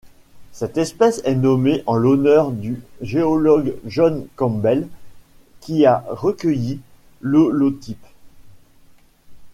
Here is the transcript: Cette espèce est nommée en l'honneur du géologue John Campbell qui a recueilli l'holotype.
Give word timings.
Cette 0.51 0.77
espèce 0.79 1.21
est 1.25 1.35
nommée 1.35 1.83
en 1.85 1.93
l'honneur 1.95 2.51
du 2.53 2.81
géologue 3.01 3.75
John 3.85 4.25
Campbell 4.35 4.87
qui 5.59 5.85
a 5.85 6.03
recueilli 6.09 6.79
l'holotype. 7.21 8.07